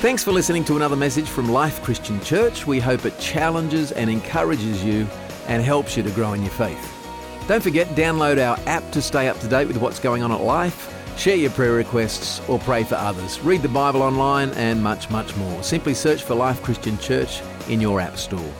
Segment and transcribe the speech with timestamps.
[0.00, 2.66] Thanks for listening to another message from Life Christian Church.
[2.66, 5.06] We hope it challenges and encourages you
[5.46, 6.82] and helps you to grow in your faith.
[7.46, 10.40] Don't forget, download our app to stay up to date with what's going on at
[10.40, 13.40] Life, share your prayer requests, or pray for others.
[13.40, 15.62] Read the Bible online and much, much more.
[15.62, 18.54] Simply search for Life Christian Church in your app store.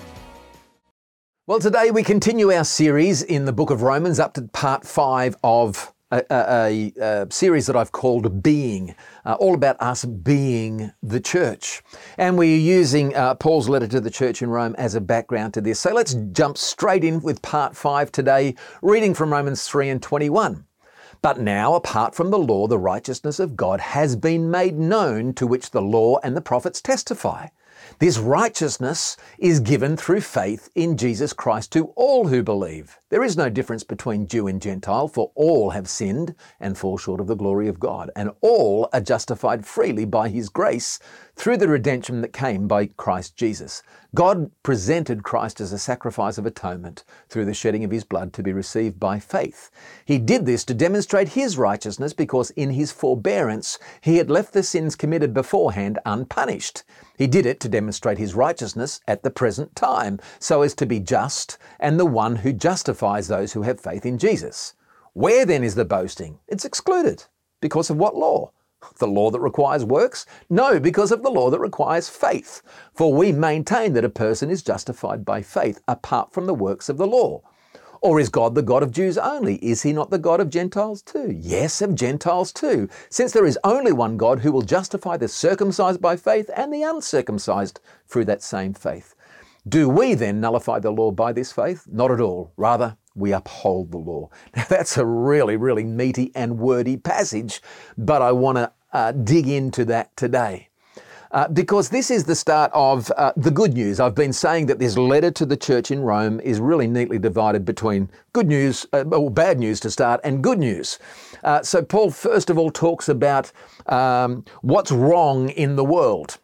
[1.47, 5.37] Well, today we continue our series in the book of Romans up to part five
[5.43, 11.21] of a, a, a, series that I've called Being, uh, all about us being the
[11.21, 11.83] church.
[12.19, 15.61] And we're using uh, Paul's letter to the church in Rome as a background to
[15.61, 15.81] this.
[15.81, 20.65] So let's jump straight in with part five today, reading from Romans 3 and 21.
[21.23, 25.47] But now, apart from the law, the righteousness of God has been made known, to
[25.47, 27.49] which the law and the prophets testify.
[27.99, 33.00] This righteousness is given through faith in Jesus Christ to all who believe.
[33.11, 37.21] There is no difference between Jew and Gentile, for all have sinned and fall short
[37.21, 41.01] of the glory of God, and all are justified freely by His grace
[41.41, 43.83] through the redemption that came by Christ Jesus.
[44.15, 48.43] God presented Christ as a sacrifice of atonement through the shedding of his blood to
[48.43, 49.71] be received by faith.
[50.05, 54.63] He did this to demonstrate his righteousness because in his forbearance he had left the
[54.63, 56.83] sins committed beforehand unpunished.
[57.17, 61.01] He did it to demonstrate his righteousness at the present time, so as to be
[61.01, 64.75] just and the one who justifies those who have faith in Jesus.
[65.13, 66.39] Where then is the boasting?
[66.47, 67.25] It's excluded.
[67.61, 68.53] Because of what law?
[68.99, 70.25] The law that requires works?
[70.49, 72.63] No, because of the law that requires faith.
[72.95, 76.97] For we maintain that a person is justified by faith apart from the works of
[76.97, 77.43] the law.
[78.03, 79.57] Or is God the God of Jews only?
[79.57, 81.37] Is he not the God of Gentiles too?
[81.39, 86.01] Yes, of Gentiles too, since there is only one God who will justify the circumcised
[86.01, 89.15] by faith and the uncircumcised through that same faith.
[89.69, 91.87] Do we then nullify the law by this faith?
[91.91, 92.53] Not at all.
[92.57, 94.31] Rather, we uphold the law.
[94.57, 97.61] Now, that's a really, really meaty and wordy passage,
[97.99, 100.69] but I want to uh, dig into that today.
[101.33, 104.01] Uh, because this is the start of uh, the good news.
[104.01, 107.65] I've been saying that this letter to the church in Rome is really neatly divided
[107.65, 110.99] between good news, uh, or bad news to start, and good news.
[111.45, 113.53] Uh, so, Paul first of all talks about
[113.87, 116.39] um, what's wrong in the world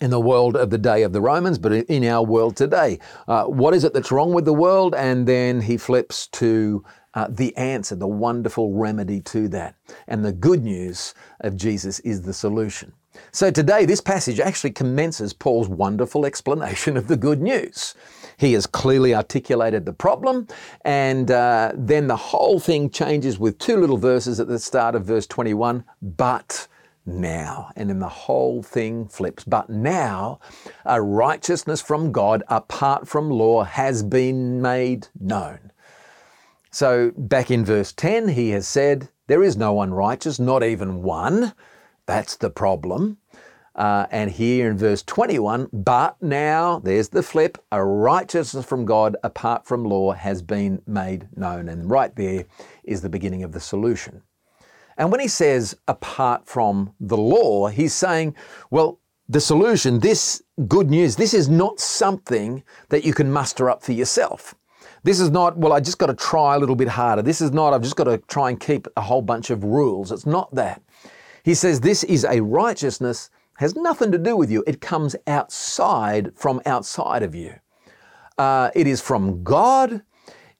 [0.00, 2.98] in the world of the day of the Romans, but in our world today.
[3.28, 4.94] Uh, what is it that's wrong with the world?
[4.94, 6.84] And then he flips to
[7.14, 9.74] uh, the answer, the wonderful remedy to that.
[10.08, 12.92] And the good news of Jesus is the solution.
[13.32, 17.94] So today, this passage actually commences Paul's wonderful explanation of the good news.
[18.36, 20.46] He has clearly articulated the problem,
[20.84, 25.04] and uh, then the whole thing changes with two little verses at the start of
[25.04, 26.68] verse 21 but
[27.06, 27.70] now.
[27.76, 29.44] And then the whole thing flips.
[29.44, 30.40] But now,
[30.84, 35.72] a righteousness from God apart from law has been made known.
[36.70, 41.02] So, back in verse 10, he has said, There is no one righteous, not even
[41.02, 41.52] one.
[42.06, 43.18] That's the problem.
[43.74, 49.16] Uh, and here in verse 21, but now, there's the flip, a righteousness from God
[49.22, 51.68] apart from law has been made known.
[51.68, 52.46] And right there
[52.84, 54.22] is the beginning of the solution.
[55.00, 58.36] And when he says apart from the law, he's saying,
[58.70, 59.00] well,
[59.30, 63.92] the solution, this good news, this is not something that you can muster up for
[63.92, 64.54] yourself.
[65.02, 67.22] This is not, well, I just got to try a little bit harder.
[67.22, 70.12] This is not, I've just got to try and keep a whole bunch of rules.
[70.12, 70.82] It's not that.
[71.44, 74.62] He says this is a righteousness, has nothing to do with you.
[74.66, 77.54] It comes outside from outside of you.
[78.36, 80.02] Uh, it is from God.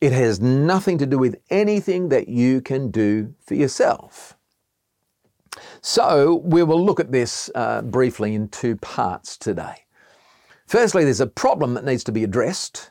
[0.01, 4.37] It has nothing to do with anything that you can do for yourself.
[5.83, 9.85] So we will look at this uh, briefly in two parts today.
[10.67, 12.91] Firstly, there's a problem that needs to be addressed,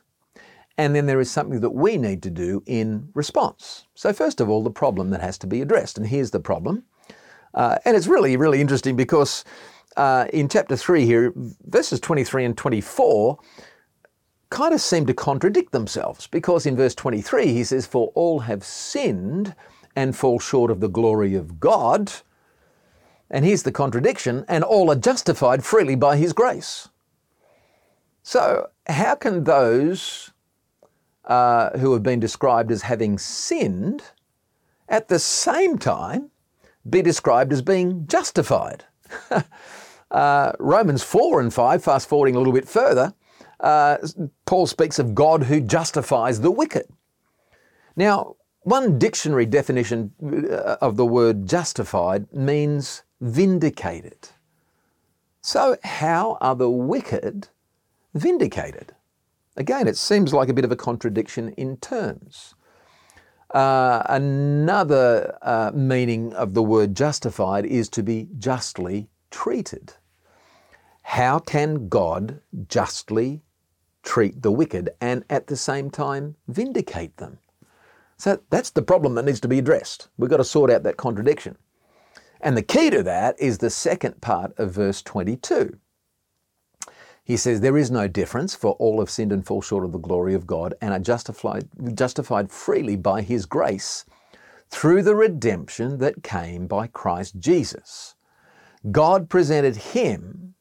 [0.77, 3.85] and then there is something that we need to do in response.
[3.95, 6.83] So, first of all, the problem that has to be addressed, and here's the problem.
[7.53, 9.45] Uh, and it's really, really interesting because
[9.97, 11.33] uh, in chapter 3 here,
[11.65, 13.39] verses 23 and 24
[14.49, 18.63] kind of seem to contradict themselves because in verse 23 he says, For all have
[18.63, 19.55] sinned
[19.95, 22.11] and fall short of the glory of God.
[23.29, 26.89] And here's the contradiction and all are justified freely by his grace.
[28.23, 30.31] So, how can those
[31.25, 34.03] uh, who have been described as having sinned
[34.87, 36.31] at the same time
[36.89, 38.85] be described as being justified?
[40.11, 43.13] uh, Romans 4 and 5, fast forwarding a little bit further,
[43.59, 43.97] uh,
[44.45, 46.87] Paul speaks of God who justifies the wicked.
[47.95, 54.29] Now, one dictionary definition uh, of the word justified means vindicated.
[55.41, 57.49] So, how are the wicked
[58.13, 58.93] vindicated?
[59.57, 62.55] Again, it seems like a bit of a contradiction in terms.
[63.51, 69.93] Uh, another uh, meaning of the word justified is to be justly treated.
[71.03, 73.41] how can God justly
[74.09, 77.37] treat the wicked and at the same time vindicate them?
[78.17, 80.09] So that's the problem that needs to be addressed.
[80.17, 81.57] We've got to sort out that contradiction.
[82.41, 85.77] And the key to that is the second part of verse 22.
[87.23, 89.99] He says, There is no difference, for all have sinned and fall short of the
[89.99, 94.05] glory of God and are justified, justified freely by His grace
[94.71, 98.15] through the redemption that came by Christ Jesus.
[98.91, 100.55] God presented Him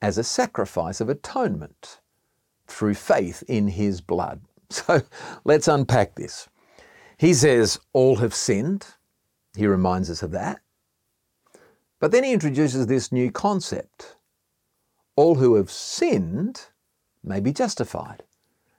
[0.00, 2.00] as a sacrifice of atonement
[2.66, 4.40] through faith in His blood.
[4.70, 5.02] So
[5.44, 6.48] let's unpack this.
[7.16, 8.86] He says, All have sinned.
[9.56, 10.60] He reminds us of that.
[12.00, 14.16] But then he introduces this new concept
[15.16, 16.66] all who have sinned
[17.22, 18.24] may be justified.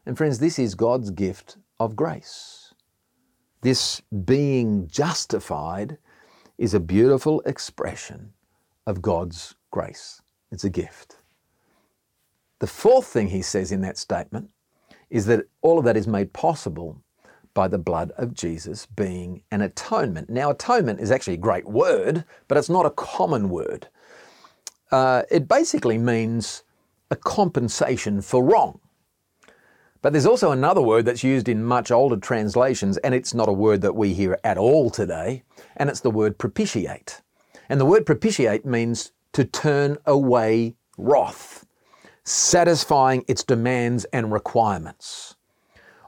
[0.05, 2.73] And friends, this is God's gift of grace.
[3.61, 5.97] This being justified
[6.57, 8.33] is a beautiful expression
[8.85, 10.21] of God's grace.
[10.51, 11.17] It's a gift.
[12.59, 14.49] The fourth thing he says in that statement
[15.09, 17.01] is that all of that is made possible
[17.53, 20.29] by the blood of Jesus being an atonement.
[20.29, 23.87] Now, atonement is actually a great word, but it's not a common word.
[24.91, 26.63] Uh, it basically means
[27.09, 28.79] a compensation for wrong.
[30.01, 33.53] But there's also another word that's used in much older translations, and it's not a
[33.53, 35.43] word that we hear at all today,
[35.77, 37.21] and it's the word propitiate.
[37.69, 41.64] And the word propitiate means to turn away wrath,
[42.25, 45.35] satisfying its demands and requirements.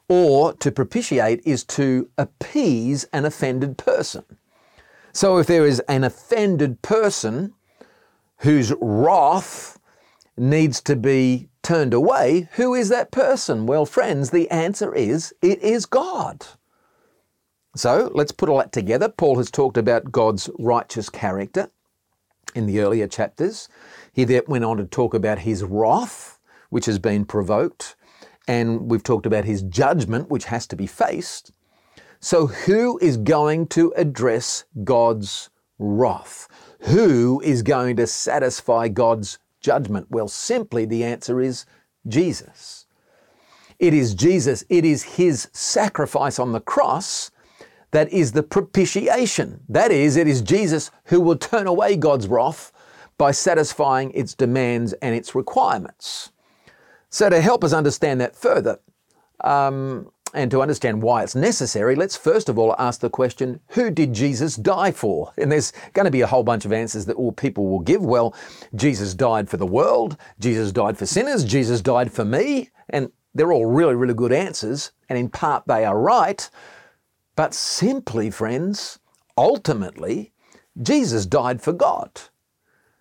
[0.10, 4.24] Or to propitiate is to appease an offended person.
[5.14, 7.54] So if there is an offended person
[8.40, 9.80] whose wrath
[10.38, 13.66] needs to be turned away, who is that person?
[13.66, 16.46] Well, friends, the answer is it is God.
[17.76, 19.10] So let's put all that together.
[19.10, 21.70] Paul has talked about God's righteous character
[22.56, 23.70] in the earlier chapters.
[24.14, 26.40] He then went on to talk about his wrath,
[26.70, 27.96] which has been provoked
[28.48, 31.52] and we've talked about his judgment, which has to be faced.
[32.20, 36.48] So, who is going to address God's wrath?
[36.82, 40.08] Who is going to satisfy God's judgment?
[40.10, 41.66] Well, simply the answer is
[42.08, 42.86] Jesus.
[43.78, 47.30] It is Jesus, it is his sacrifice on the cross
[47.92, 49.62] that is the propitiation.
[49.70, 52.72] That is, it is Jesus who will turn away God's wrath
[53.18, 56.32] by satisfying its demands and its requirements.
[57.10, 58.80] So, to help us understand that further,
[59.42, 63.90] um, and to understand why it's necessary, let's first of all ask the question who
[63.90, 65.32] did Jesus die for?
[65.38, 68.04] And there's going to be a whole bunch of answers that all people will give.
[68.04, 68.36] Well,
[68.76, 73.54] Jesus died for the world, Jesus died for sinners, Jesus died for me, and they're
[73.54, 76.50] all really, really good answers, and in part they are right.
[77.38, 78.98] But simply, friends,
[79.38, 80.34] ultimately,
[80.82, 82.10] Jesus died for God.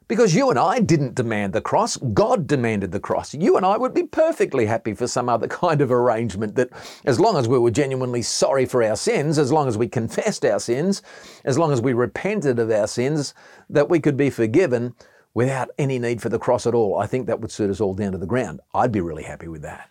[0.09, 3.33] Because you and I didn't demand the cross, God demanded the cross.
[3.35, 6.69] You and I would be perfectly happy for some other kind of arrangement that,
[7.07, 10.45] as long as we were genuinely sorry for our sins, as long as we confessed
[10.45, 11.01] our sins,
[11.47, 13.33] as long as we repented of our sins,
[13.71, 14.95] that we could be forgiven
[15.33, 16.99] without any need for the cross at all.
[16.99, 18.61] I think that would suit us all down to the ground.
[18.75, 19.91] I'd be really happy with that.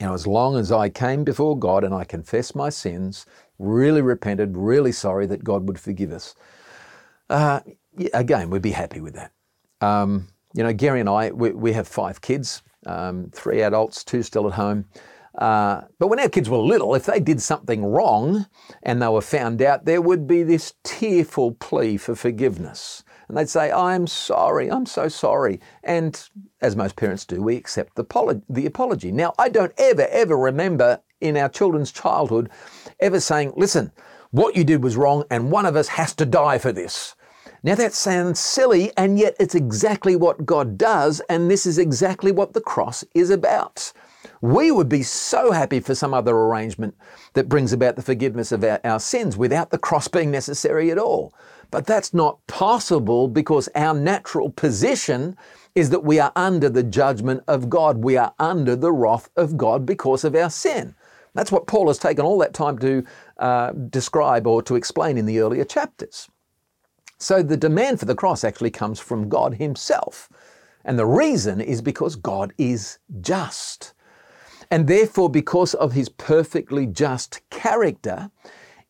[0.00, 3.26] You know, as long as I came before God and I confessed my sins,
[3.58, 6.34] really repented, really sorry that God would forgive us.
[7.30, 7.60] Uh,
[8.12, 9.32] again, we'd be happy with that.
[9.80, 14.22] Um, you know, Gary and I, we, we have five kids, um, three adults, two
[14.22, 14.86] still at home.
[15.38, 18.46] Uh, but when our kids were little, if they did something wrong
[18.82, 23.02] and they were found out, there would be this tearful plea for forgiveness.
[23.32, 25.58] And they'd say, I'm sorry, I'm so sorry.
[25.84, 26.22] And
[26.60, 29.10] as most parents do, we accept the, the apology.
[29.10, 32.50] Now, I don't ever, ever remember in our children's childhood
[33.00, 33.90] ever saying, listen,
[34.32, 37.16] what you did was wrong and one of us has to die for this.
[37.62, 42.32] Now that sounds silly, and yet it's exactly what God does, and this is exactly
[42.32, 43.92] what the cross is about.
[44.42, 46.96] We would be so happy for some other arrangement
[47.32, 50.98] that brings about the forgiveness of our, our, sins without the cross being necessary at
[50.98, 51.32] all.
[51.72, 55.36] But that's not possible because our natural position
[55.74, 58.04] is that we are under the judgment of God.
[58.04, 60.94] We are under the wrath of God because of our sin.
[61.32, 63.02] That's what Paul has taken all that time to
[63.38, 66.28] uh, describe or to explain in the earlier chapters.
[67.16, 70.28] So the demand for the cross actually comes from God Himself.
[70.84, 73.94] And the reason is because God is just.
[74.70, 78.30] And therefore, because of His perfectly just character,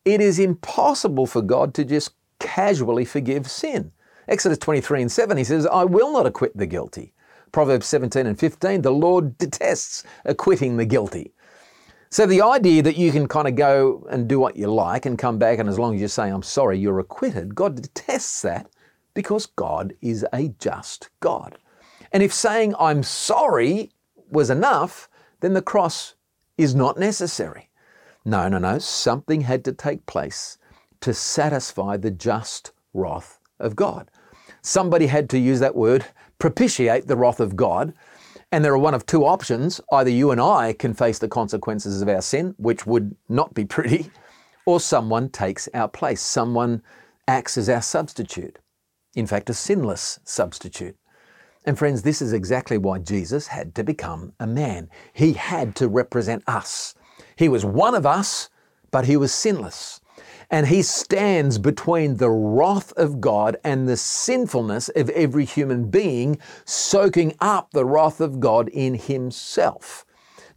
[0.03, 2.11] it is impossible for God to just
[2.43, 3.91] casually forgive sin.
[4.27, 7.13] Exodus 23 and 7, He says, I will not acquit the guilty.
[7.51, 11.33] Proverbs 17 and 15, the Lord detests acquitting the guilty.
[12.09, 15.17] So the idea that you can kind of go and do what you like and
[15.17, 18.69] come back, and as long as you say, I'm sorry, you're acquitted, God detests that
[19.13, 21.57] because God is a just God.
[22.11, 23.91] And if saying I'm sorry
[24.29, 25.09] was enough,
[25.39, 26.15] then the cross
[26.57, 27.69] is not necessary.
[28.25, 28.79] No, no, no.
[28.79, 30.57] Something had to take place
[31.03, 34.09] to satisfy the just wrath of God.
[34.61, 36.05] Somebody had to use that word,
[36.39, 37.93] propitiate the wrath of God.
[38.53, 39.81] And there are one of two options.
[39.91, 43.65] Either you and I can face the consequences of our sin, which would not be
[43.65, 44.11] pretty,
[44.65, 46.21] or someone takes our place.
[46.21, 46.81] Someone
[47.27, 48.59] acts as our substitute.
[49.13, 50.95] In fact, a sinless substitute.
[51.65, 54.89] And friends, this is exactly why Jesus had to become a man.
[55.11, 56.95] He had to represent us.
[57.35, 58.49] He was one of us,
[58.91, 59.99] but he was sinless.
[60.53, 66.37] And he stands between the wrath of God and the sinfulness of every human being,
[66.63, 70.05] soaking up the wrath of God in himself.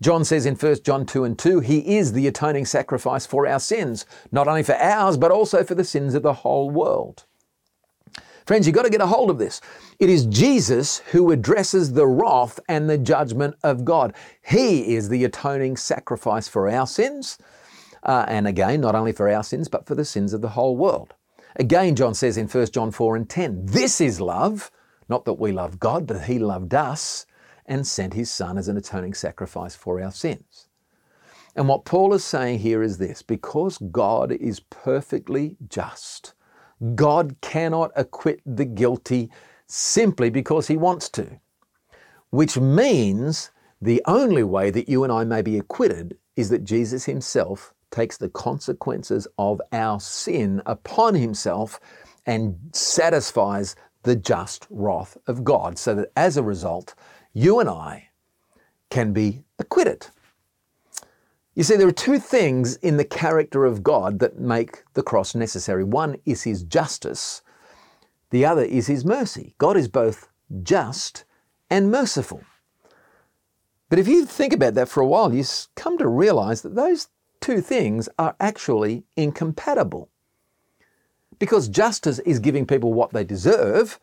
[0.03, 3.59] John says in 1 John 2 and 2, He is the atoning sacrifice for our
[3.59, 7.25] sins, not only for ours, but also for the sins of the whole world.
[8.45, 9.63] Friends, you've got to get a hold of this.
[9.99, 14.13] It is Jesus who addresses the wrath and the judgment of God.
[14.47, 17.39] He is the atoning sacrifice for our sins.
[18.07, 20.77] Uh, and again, not only for our sins, but for the sins of the whole
[20.77, 21.15] world.
[21.57, 24.71] Again, John says in 1 John 4 and 10, This is love,
[25.09, 27.27] not that we love God, but He loved us
[27.67, 30.69] and sent His Son as an atoning sacrifice for our sins.
[31.57, 36.35] And what Paul is saying here is this because God is perfectly just,
[36.95, 39.31] God cannot acquit the guilty
[39.67, 41.41] simply because he wants to.
[42.31, 47.07] Which means the only way that you and I may be acquitted is that Jesus
[47.07, 51.81] himself takes the consequences of our sin upon himself
[52.27, 56.95] and satisfies the just wrath of God, so that as a result,
[57.33, 58.11] you and I
[58.91, 60.09] can be acquitted.
[61.55, 65.35] You see, there are two things in the character of God that make the cross
[65.35, 65.83] necessary.
[65.83, 67.41] One is His justice,
[68.29, 69.55] the other is His mercy.
[69.57, 70.29] God is both
[70.63, 71.25] just
[71.71, 72.43] and merciful.
[73.89, 75.45] But if you think about that for a while, you
[75.77, 77.09] come to realize that those
[77.47, 80.09] two things are actually incompatible.
[81.39, 84.01] Because justice is giving people what they deserve,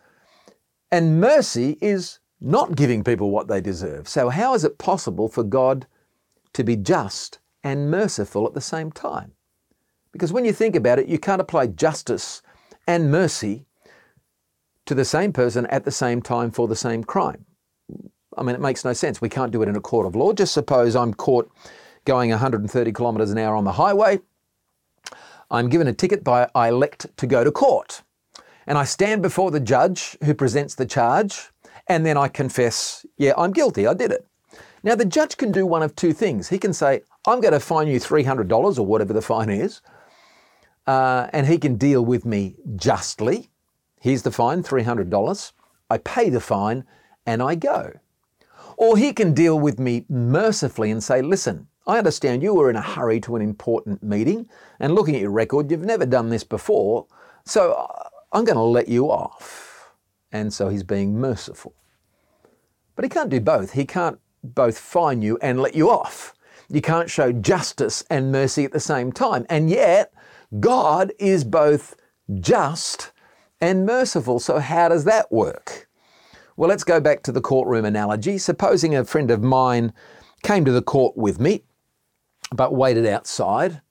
[0.91, 4.07] and mercy is not giving people what they deserve.
[4.07, 5.87] So, how is it possible for God
[6.53, 9.33] to be just and merciful at the same time.
[10.11, 12.41] Because when you think about it, you can't apply justice
[12.87, 13.65] and mercy
[14.85, 17.45] to the same person at the same time for the same crime.
[18.37, 19.21] I mean, it makes no sense.
[19.21, 20.33] We can't do it in a court of law.
[20.33, 21.49] Just suppose I'm caught
[22.05, 24.19] going 130 kilometres an hour on the highway.
[25.49, 28.01] I'm given a ticket, but I elect to go to court.
[28.65, 31.49] And I stand before the judge who presents the charge,
[31.87, 34.25] and then I confess, yeah, I'm guilty, I did it.
[34.83, 36.49] Now, the judge can do one of two things.
[36.49, 39.81] He can say, I'm going to fine you $300 or whatever the fine is,
[40.87, 43.49] uh, and he can deal with me justly.
[44.01, 45.51] Here's the fine $300.
[45.89, 46.83] I pay the fine
[47.25, 47.93] and I go.
[48.77, 52.75] Or he can deal with me mercifully and say, listen, I understand you were in
[52.75, 54.49] a hurry to an important meeting,
[54.79, 57.07] and looking at your record, you've never done this before,
[57.45, 59.91] so uh, I'm going to let you off.
[60.31, 61.75] And so he's being merciful.
[62.95, 63.73] But he can't do both.
[63.73, 66.33] He can't both fine you and let you off.
[66.69, 69.45] You can't show justice and mercy at the same time.
[69.49, 70.13] And yet,
[70.59, 71.95] God is both
[72.39, 73.11] just
[73.59, 74.39] and merciful.
[74.39, 75.87] So, how does that work?
[76.55, 78.37] Well, let's go back to the courtroom analogy.
[78.37, 79.93] Supposing a friend of mine
[80.43, 81.63] came to the court with me,
[82.55, 83.81] but waited outside,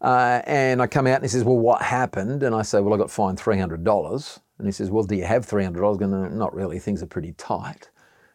[0.00, 2.42] uh, and I come out and he says, Well, what happened?
[2.42, 4.40] And I say, Well, I got fined $300.
[4.58, 5.98] And he says, Well, do you have $300?
[5.98, 7.90] Going, Not really, things are pretty tight.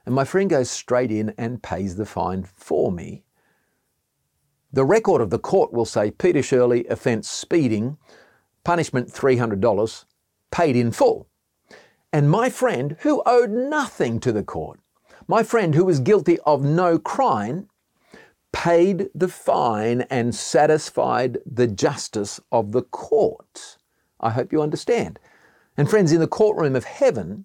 [0.06, 3.24] And my friend goes straight in and pays the fine for me.
[4.72, 7.98] The record of the court will say Peter Shirley, offence speeding,
[8.64, 10.06] punishment $300,
[10.52, 11.28] paid in full.
[12.14, 14.80] And my friend, who owed nothing to the court,
[15.28, 17.70] my friend who was guilty of no crime,
[18.56, 23.76] paid the fine and satisfied the justice of the court.
[24.22, 25.20] I hope you understand.
[25.76, 27.44] And friends, in the courtroom of heaven,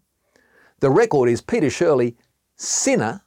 [0.79, 2.17] the record is Peter Shirley
[2.55, 3.25] sinner,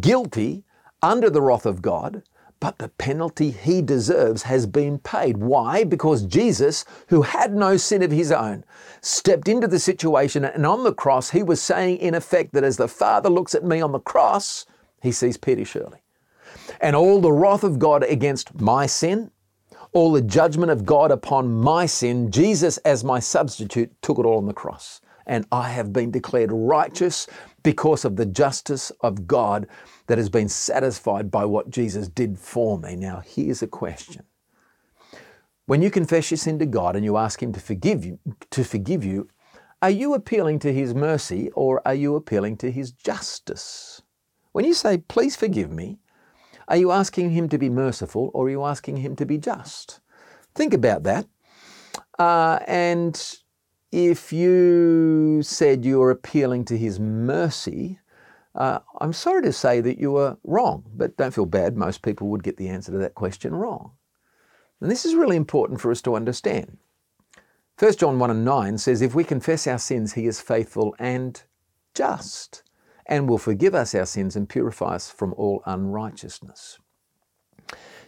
[0.00, 0.64] guilty,
[1.02, 2.22] under the wrath of God,
[2.60, 5.36] but the penalty he deserves has been paid.
[5.36, 5.84] Why?
[5.84, 8.64] Because Jesus, who had no sin of his own,
[9.02, 12.78] stepped into the situation and on the cross, he was saying, in effect, that as
[12.78, 14.64] the Father looks at me on the cross,
[15.02, 16.01] he sees Peter Shirley.
[16.82, 19.30] And all the wrath of God against my sin,
[19.92, 24.38] all the judgment of God upon my sin, Jesus as my substitute took it all
[24.38, 25.00] on the cross.
[25.26, 27.28] And I have been declared righteous
[27.62, 29.68] because of the justice of God
[30.08, 32.96] that has been satisfied by what Jesus did for me.
[32.96, 34.24] Now, here's a question.
[35.66, 38.18] When you confess your sin to God and you ask Him to forgive you,
[38.50, 39.28] to forgive you,
[39.82, 44.00] Are you appealing to his mercy or are you appealing to his justice?
[44.52, 45.98] When you say, please forgive me,
[46.72, 50.00] are you asking him to be merciful or are you asking him to be just?
[50.54, 51.26] Think about that.
[52.18, 53.36] Uh, and
[53.92, 57.98] if you said you were appealing to his mercy,
[58.54, 61.76] uh, I'm sorry to say that you were wrong, but don't feel bad.
[61.76, 63.92] Most people would get the answer to that question wrong.
[64.80, 66.78] And this is really important for us to understand.
[67.78, 71.42] 1 John 1 and 9 says, If we confess our sins, he is faithful and
[71.92, 72.62] just
[73.12, 76.78] and will forgive us our sins and purify us from all unrighteousness.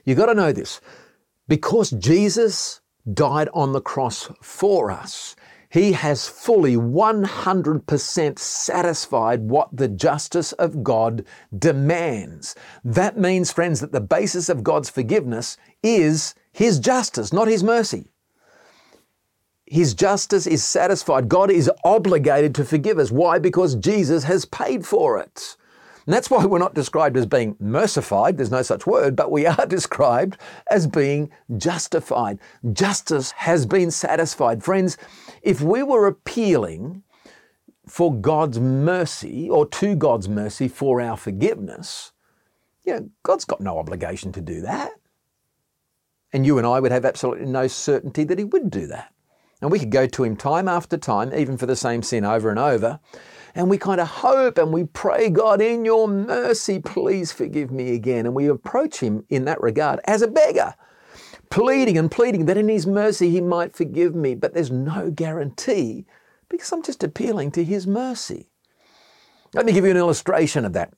[0.02, 0.80] You've got to know this.
[1.46, 2.80] Because Jesus
[3.12, 5.36] died on the cross for us,
[5.68, 12.54] he has fully 100% satisfied what the justice of God demands.
[12.82, 18.13] That means, friends, that the basis of God's forgiveness is His justice, not His mercy.
[19.74, 21.28] His justice is satisfied.
[21.28, 23.10] God is obligated to forgive us.
[23.10, 23.40] Why?
[23.40, 25.56] Because Jesus has paid for it.
[26.06, 29.46] And that's why we're not described as being mercified, there's no such word, but we
[29.46, 30.36] are described
[30.70, 32.38] as being justified.
[32.72, 34.62] Justice has been satisfied.
[34.62, 34.96] Friends,
[35.42, 37.02] if we were appealing
[37.84, 42.12] for God's mercy or to God's mercy for our forgiveness,
[42.86, 44.92] know, God's got no obligation to do that.
[46.32, 49.10] And you and I would have absolutely no certainty that He would do that.
[49.60, 52.50] And we could go to him time after time, even for the same sin over
[52.50, 53.00] and over.
[53.54, 57.94] And we kind of hope and we pray, God, in your mercy, please forgive me
[57.94, 58.26] again.
[58.26, 60.74] And we approach him in that regard as a beggar,
[61.50, 64.34] pleading and pleading that in his mercy he might forgive me.
[64.34, 66.04] But there's no guarantee
[66.48, 68.50] because I'm just appealing to his mercy.
[69.54, 70.92] Let me give you an illustration of that.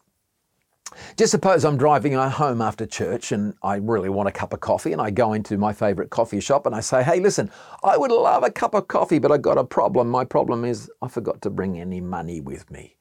[1.16, 4.92] Just suppose I'm driving home after church and I really want a cup of coffee
[4.92, 7.50] and I go into my favourite coffee shop and I say, hey, listen,
[7.82, 10.08] I would love a cup of coffee, but I've got a problem.
[10.08, 12.96] My problem is I forgot to bring any money with me.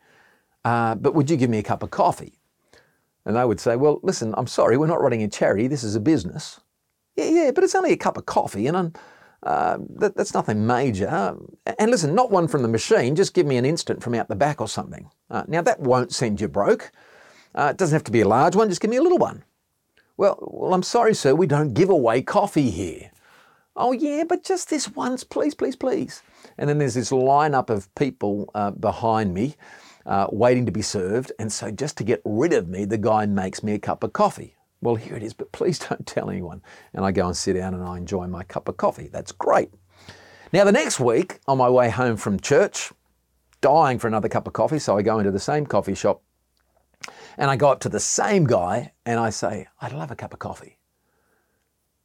[0.64, 2.40] Uh, but would you give me a cup of coffee?
[3.26, 5.68] And they would say, well, listen, I'm sorry, we're not running a charity.
[5.68, 6.60] This is a business.
[7.16, 8.98] Yeah, yeah, but it's only a cup of coffee and
[9.44, 11.38] uh, that, that's nothing major.
[11.78, 14.36] And listen, not one from the machine, just give me an instant from out the
[14.36, 15.10] back or something.
[15.30, 16.92] Uh, now, that won't send you broke.
[17.56, 19.44] Uh, it doesn't have to be a large one, just give me a little one.
[20.18, 23.12] Well, well, I'm sorry, sir, we don't give away coffee here.
[23.78, 26.22] Oh, yeah, but just this once, please, please, please.
[26.58, 29.56] And then there's this lineup of people uh, behind me
[30.06, 31.32] uh, waiting to be served.
[31.40, 34.14] And so, just to get rid of me, the guy makes me a cup of
[34.14, 34.56] coffee.
[34.82, 36.62] Well, here it is, but please don't tell anyone.
[36.94, 39.10] And I go and sit down and I enjoy my cup of coffee.
[39.12, 39.72] That's great.
[40.54, 42.94] Now, the next week, on my way home from church,
[43.60, 46.22] dying for another cup of coffee, so I go into the same coffee shop
[47.38, 50.34] and I go up to the same guy and I say, I'd love a cup
[50.34, 50.78] of coffee.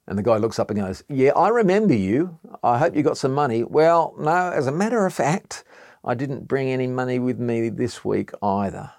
[0.06, 2.38] And the guy looks up and goes, Yeah, I remember you.
[2.62, 3.62] I hope you got some money.
[3.62, 5.62] Well, no, as a matter of fact,
[6.04, 8.90] I didn't bring any money with me this week either.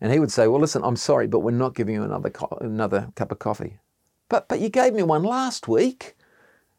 [0.00, 2.58] And he would say, Well, listen, I'm sorry, but we're not giving you another, co-
[2.60, 3.78] another cup of coffee.
[4.28, 6.16] But, but you gave me one last week.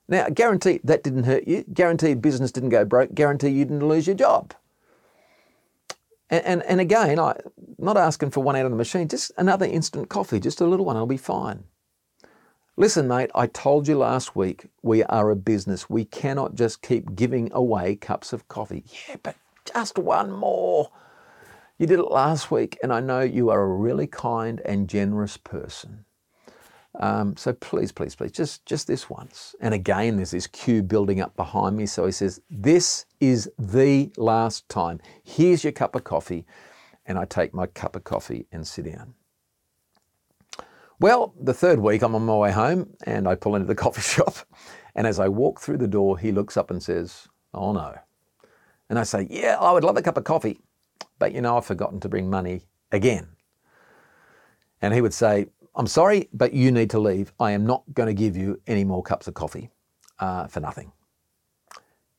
[0.07, 1.63] Now, guarantee that didn't hurt you.
[1.73, 3.13] Guarantee business didn't go broke.
[3.13, 4.53] Guarantee you didn't lose your job.
[6.29, 7.35] And, and, and again, I,
[7.77, 10.85] not asking for one out of the machine, just another instant coffee, just a little
[10.85, 11.63] one, I'll be fine.
[12.75, 15.89] Listen, mate, I told you last week we are a business.
[15.89, 18.83] We cannot just keep giving away cups of coffee.
[19.09, 19.35] Yeah, but
[19.65, 20.91] just one more.
[21.79, 25.37] You did it last week, and I know you are a really kind and generous
[25.37, 26.05] person.
[26.99, 29.55] Um, so please, please, please, just just this once.
[29.61, 31.85] And again, there's this queue building up behind me.
[31.85, 34.99] So he says, "This is the last time.
[35.23, 36.45] Here's your cup of coffee."
[37.05, 39.13] And I take my cup of coffee and sit down.
[40.99, 44.01] Well, the third week, I'm on my way home and I pull into the coffee
[44.01, 44.35] shop.
[44.95, 47.95] And as I walk through the door, he looks up and says, "Oh no."
[48.89, 50.59] And I say, "Yeah, I would love a cup of coffee,
[51.19, 53.27] but you know, I've forgotten to bring money again."
[54.81, 55.47] And he would say,
[55.77, 57.31] I'm sorry, but you need to leave.
[57.39, 59.69] I am not going to give you any more cups of coffee
[60.19, 60.91] uh, for nothing.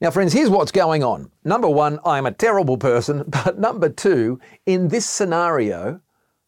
[0.00, 1.32] Now, friends, here's what's going on.
[1.42, 3.24] Number one, I'm a terrible person.
[3.44, 6.00] But number two, in this scenario,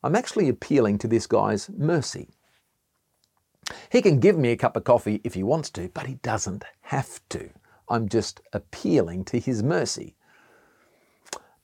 [0.05, 2.29] I'm actually appealing to this guy's mercy.
[3.91, 6.65] He can give me a cup of coffee if he wants to, but he doesn't
[6.83, 7.51] have to.
[7.89, 10.15] I'm just appealing to his mercy.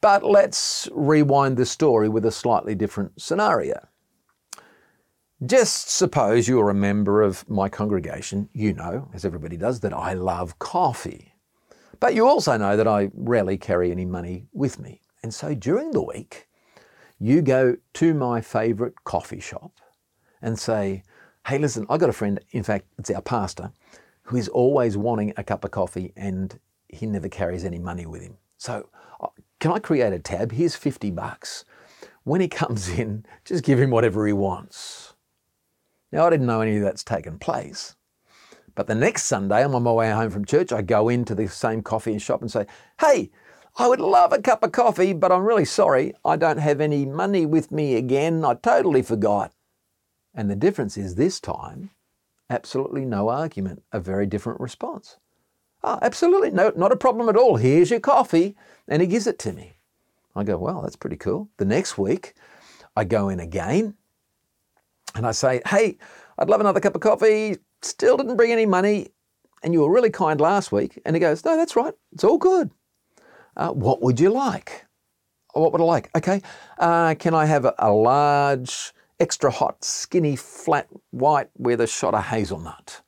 [0.01, 3.87] But let's rewind the story with a slightly different scenario.
[5.45, 8.49] Just suppose you're a member of my congregation.
[8.55, 11.35] You know, as everybody does, that I love coffee.
[12.01, 15.03] But you also know that I rarely carry any money with me.
[15.23, 16.49] And so during the week,
[17.19, 19.73] you go to my favourite coffee shop
[20.41, 21.03] and say,
[21.47, 23.71] Hey, listen, I've got a friend, in fact, it's our pastor,
[24.23, 28.23] who is always wanting a cup of coffee and he never carries any money with
[28.23, 28.39] him.
[28.57, 28.89] So,
[29.21, 29.29] uh,
[29.61, 30.53] can I create a tab?
[30.53, 31.67] Here's 50 bucks.
[32.25, 35.13] When he comes in, just give him whatever he wants.
[36.17, 37.95] Now, I didn't know any of that's taken place.
[38.75, 41.47] But the next Sunday, I'm on my way home from church, I go into the
[41.47, 42.65] same coffee shop and say,
[42.99, 43.31] Hey,
[43.77, 47.05] I would love a cup of coffee, but I'm really sorry, I don't have any
[47.05, 48.47] money with me again.
[48.47, 49.53] I totally forgot.
[50.35, 51.91] And the difference is this time,
[52.49, 55.19] absolutely no argument, a very different response.
[55.85, 57.57] Oh, absolutely, no, not a problem at all.
[57.57, 58.57] Here's your coffee.
[58.89, 59.81] And he gives it to me.
[60.35, 61.51] I go, well, that's pretty cool.
[61.59, 62.33] The next week,
[62.97, 63.97] I go in again
[65.17, 65.99] and I say, hey,
[66.39, 67.57] I'd love another cup of coffee.
[67.83, 69.09] Still didn't bring any money.
[69.63, 71.01] And you were really kind last week.
[71.05, 71.95] And he goes, no, that's right.
[72.13, 72.71] It's all good.
[73.57, 74.87] Uh, what would you like?
[75.55, 76.11] What would I like?
[76.15, 76.43] Okay,
[76.79, 82.15] uh, can I have a, a, large, extra hot, skinny, flat white with a shot
[82.15, 83.01] of hazelnut?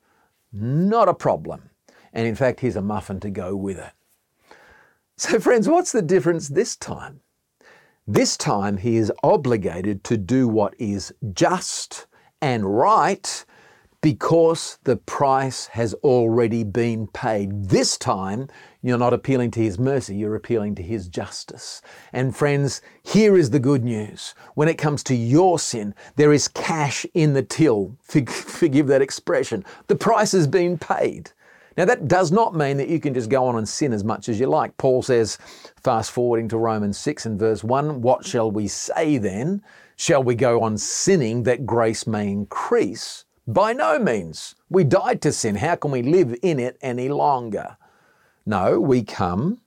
[0.51, 1.69] Not a problem.
[2.11, 3.91] And in fact, here's a muffin to go with it.
[5.17, 7.21] So, friends, what's the difference this time?
[8.11, 12.07] This time he is obligated to do what is just
[12.41, 13.45] and right
[14.01, 17.65] because the price has already been paid.
[17.65, 18.47] This time,
[18.81, 21.83] you're not appealing to his mercy, you're appealing to his justice.
[22.11, 24.33] And friends, here is the good news.
[24.55, 27.95] When it comes to your sin, there is cash in the till.
[28.01, 29.63] Forgive that expression.
[29.85, 31.31] The price has been paid.
[31.77, 34.27] Now, that does not mean that you can just go on and sin as much
[34.27, 34.75] as you like.
[34.77, 35.37] Paul says,
[35.81, 39.61] fast forwarding to Romans 6 and verse 1, what shall we say then?
[39.95, 43.25] Shall we go on sinning that grace may increase?
[43.47, 44.55] By no means.
[44.69, 45.55] We died to sin.
[45.55, 47.77] How can we live in it any longer?
[48.45, 49.61] No, we come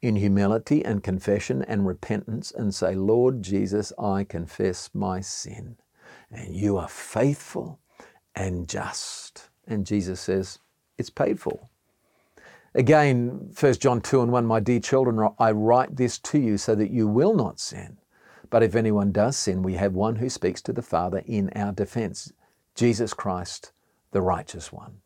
[0.00, 5.76] in humility and confession and repentance and say, Lord Jesus, I confess my sin.
[6.30, 7.80] And you are faithful
[8.34, 9.48] and just.
[9.66, 10.58] And Jesus says,
[10.98, 11.68] it's paid for.
[12.74, 16.74] Again, 1 John 2 and 1, my dear children, I write this to you so
[16.74, 17.96] that you will not sin.
[18.50, 21.72] But if anyone does sin, we have one who speaks to the Father in our
[21.72, 22.32] defense.
[22.74, 23.72] Jesus Christ,
[24.12, 25.00] the righteous one.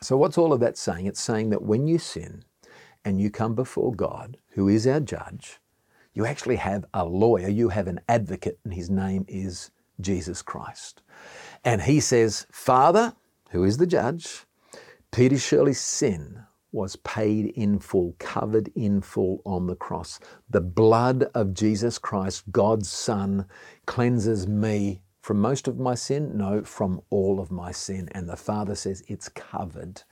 [0.00, 1.06] So, what's all of that saying?
[1.06, 2.44] It's saying that when you sin
[3.04, 5.58] and you come before God, who is our judge,
[6.14, 11.02] you actually have a lawyer, you have an advocate, and his name is Jesus Christ.
[11.64, 13.14] And he says, Father,
[13.50, 14.46] who is the judge,
[15.12, 20.20] Peter Shirley's sin was paid in full, covered in full on the cross.
[20.48, 23.46] The blood of Jesus Christ, God's Son,
[23.86, 26.36] cleanses me from most of my sin?
[26.36, 28.08] No, from all of my sin.
[28.12, 30.02] And the Father says, It's covered.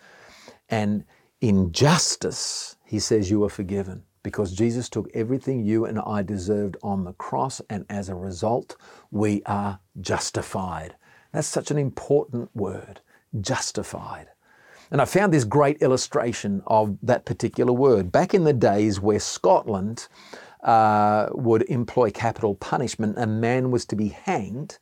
[0.68, 1.04] And
[1.40, 6.76] in justice, He says, You are forgiven because Jesus took everything you and I deserved
[6.82, 8.76] on the cross, and as a result,
[9.10, 10.96] we are justified.
[11.32, 13.00] That's such an important word
[13.40, 14.28] justified.
[14.90, 18.10] And I found this great illustration of that particular word.
[18.10, 20.08] Back in the days where Scotland
[20.62, 24.78] uh, would employ capital punishment, a man was to be hanged,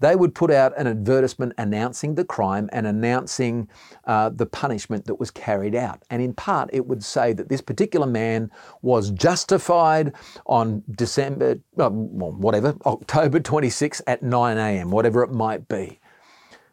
[0.00, 3.68] they would put out an advertisement announcing the crime and announcing
[4.04, 6.02] uh, the punishment that was carried out.
[6.10, 8.50] And in part, it would say that this particular man
[8.82, 10.12] was justified
[10.46, 15.97] on December, uh, whatever, October 26 at 9 a.m., whatever it might be.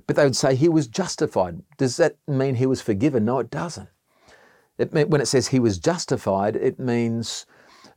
[0.08, 1.62] But they would say he was justified.
[1.78, 3.26] Does that mean he was forgiven?
[3.26, 3.90] No, it doesn't.
[4.78, 7.46] It, when it says he was justified, it means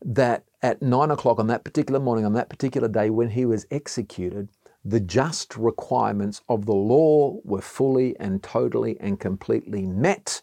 [0.05, 3.67] that at nine o'clock on that particular morning, on that particular day, when he was
[3.71, 4.49] executed,
[4.85, 10.41] the just requirements of the law were fully and totally and completely met.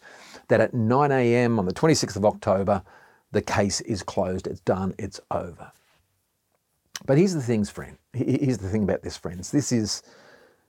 [0.48, 1.58] That at 9 a.m.
[1.58, 2.82] on the 26th of October,
[3.32, 5.72] the case is closed, it's done, it's over.
[7.04, 7.98] But here's the things, friend.
[8.12, 9.50] Here's the thing about this, friends.
[9.50, 10.02] This is,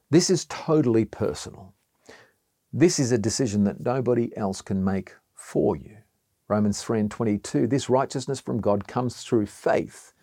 [0.09, 1.73] this is totally personal.
[2.71, 5.97] This is a decision that nobody else can make for you.
[6.47, 10.13] Romans 3 and 22, this righteousness from God comes through faith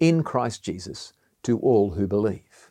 [0.00, 1.12] in Christ Jesus
[1.44, 2.70] to all who believe.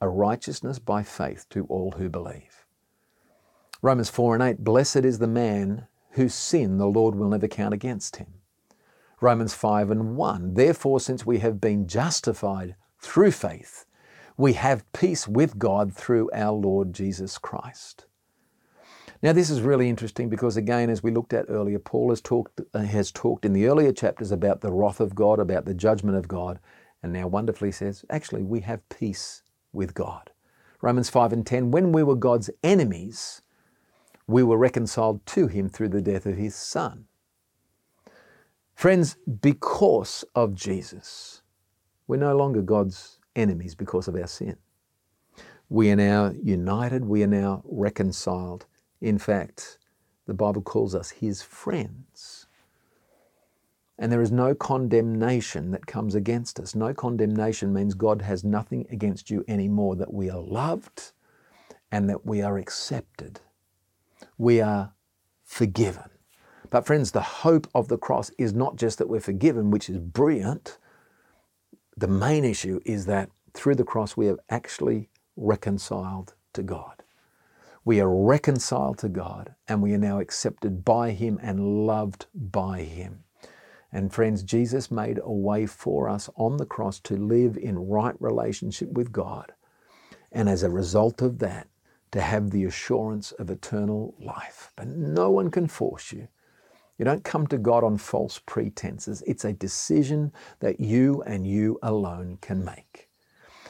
[0.00, 2.66] A righteousness by faith to all who believe.
[3.82, 7.74] Romans 4 and 8, blessed is the man whose sin the Lord will never count
[7.74, 8.34] against him.
[9.20, 13.84] Romans 5 and 1, therefore, since we have been justified through faith,
[14.40, 18.06] we have peace with God through our Lord Jesus Christ.
[19.22, 22.58] Now, this is really interesting because, again, as we looked at earlier, Paul has talked,
[22.72, 26.16] uh, has talked in the earlier chapters about the wrath of God, about the judgment
[26.16, 26.58] of God,
[27.02, 29.42] and now wonderfully says, actually, we have peace
[29.74, 30.30] with God.
[30.80, 33.42] Romans 5 and 10 when we were God's enemies,
[34.26, 37.04] we were reconciled to him through the death of his Son.
[38.74, 41.42] Friends, because of Jesus,
[42.06, 44.56] we're no longer God's enemies because of our sin.
[45.68, 48.66] We are now united, we are now reconciled
[49.00, 49.78] in fact,
[50.26, 52.46] the Bible calls us his friends.
[53.98, 56.74] And there is no condemnation that comes against us.
[56.74, 61.12] No condemnation means God has nothing against you anymore, that we are loved
[61.92, 63.40] and that we are accepted.
[64.38, 64.92] We are
[65.44, 66.10] forgiven.
[66.70, 69.98] But, friends, the hope of the cross is not just that we're forgiven, which is
[69.98, 70.78] brilliant.
[71.96, 77.02] The main issue is that through the cross we have actually reconciled to God.
[77.84, 82.82] We are reconciled to God and we are now accepted by Him and loved by
[82.82, 83.24] Him.
[83.92, 88.14] And friends, Jesus made a way for us on the cross to live in right
[88.20, 89.52] relationship with God.
[90.30, 91.66] And as a result of that,
[92.12, 94.72] to have the assurance of eternal life.
[94.76, 96.28] But no one can force you.
[97.00, 99.22] You don't come to God on false pretenses.
[99.26, 103.08] It's a decision that you and you alone can make.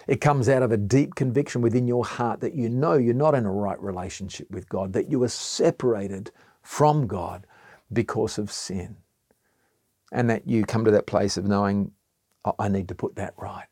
[0.09, 3.37] It comes out of a deep conviction within your heart that you know you're not
[3.37, 7.47] in a right relationship with God, that you are separated from God
[7.93, 8.97] because of sin.
[10.11, 11.93] And that you come to that place of knowing,
[12.59, 13.70] I need to put that right.